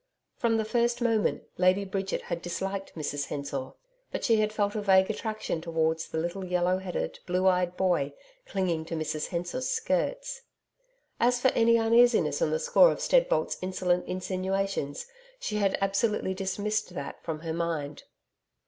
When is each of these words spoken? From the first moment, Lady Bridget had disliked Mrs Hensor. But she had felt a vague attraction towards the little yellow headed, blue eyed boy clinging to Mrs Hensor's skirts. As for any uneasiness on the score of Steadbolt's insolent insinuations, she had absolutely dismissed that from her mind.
From 0.35 0.57
the 0.57 0.65
first 0.65 0.99
moment, 0.99 1.43
Lady 1.59 1.85
Bridget 1.85 2.23
had 2.23 2.41
disliked 2.41 2.95
Mrs 2.95 3.27
Hensor. 3.27 3.73
But 4.11 4.23
she 4.25 4.37
had 4.37 4.51
felt 4.51 4.73
a 4.73 4.81
vague 4.81 5.11
attraction 5.11 5.61
towards 5.61 6.07
the 6.07 6.17
little 6.17 6.43
yellow 6.43 6.79
headed, 6.79 7.19
blue 7.27 7.45
eyed 7.45 7.77
boy 7.77 8.13
clinging 8.47 8.83
to 8.85 8.95
Mrs 8.95 9.27
Hensor's 9.27 9.69
skirts. 9.69 10.41
As 11.19 11.39
for 11.39 11.49
any 11.49 11.77
uneasiness 11.77 12.41
on 12.41 12.49
the 12.49 12.57
score 12.57 12.91
of 12.91 12.97
Steadbolt's 12.99 13.59
insolent 13.61 14.07
insinuations, 14.07 15.05
she 15.39 15.57
had 15.57 15.77
absolutely 15.81 16.33
dismissed 16.33 16.95
that 16.95 17.23
from 17.23 17.41
her 17.41 17.53
mind. 17.53 18.05